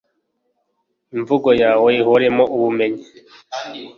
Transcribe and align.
imvugo 1.15 1.49
yawe 1.61 1.89
ihoremo 2.01 2.43
ubumenyi 2.55 3.05